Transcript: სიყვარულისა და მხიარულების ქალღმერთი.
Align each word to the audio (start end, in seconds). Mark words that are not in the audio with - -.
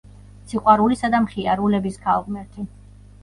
სიყვარულისა 0.51 1.09
და 1.15 1.19
მხიარულების 1.25 2.01
ქალღმერთი. 2.07 2.65